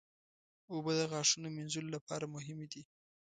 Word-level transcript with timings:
اوبه 0.71 0.91
د 0.99 1.01
غاښونو 1.11 1.47
مینځلو 1.55 1.89
لپاره 1.95 2.25
مهمې 2.35 2.67
دي. 2.73 2.83